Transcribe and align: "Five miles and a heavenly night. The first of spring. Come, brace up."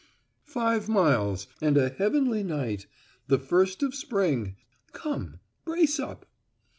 "Five 0.47 0.89
miles 0.89 1.45
and 1.61 1.77
a 1.77 1.89
heavenly 1.89 2.41
night. 2.41 2.87
The 3.27 3.37
first 3.37 3.83
of 3.83 3.93
spring. 3.93 4.55
Come, 4.93 5.37
brace 5.63 5.99
up." 5.99 6.25